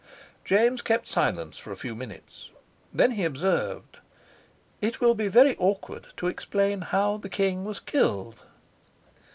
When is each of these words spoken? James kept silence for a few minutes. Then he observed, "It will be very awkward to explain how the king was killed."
James 0.43 0.81
kept 0.81 1.07
silence 1.07 1.59
for 1.59 1.71
a 1.71 1.77
few 1.77 1.93
minutes. 1.93 2.49
Then 2.91 3.11
he 3.11 3.23
observed, 3.23 3.99
"It 4.81 4.99
will 4.99 5.13
be 5.13 5.27
very 5.27 5.55
awkward 5.57 6.07
to 6.17 6.25
explain 6.25 6.81
how 6.81 7.17
the 7.17 7.29
king 7.29 7.65
was 7.65 7.79
killed." 7.79 8.43